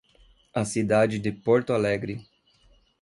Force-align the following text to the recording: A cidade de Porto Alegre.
A 0.51 0.65
cidade 0.65 1.19
de 1.19 1.31
Porto 1.31 1.73
Alegre. 1.73 2.27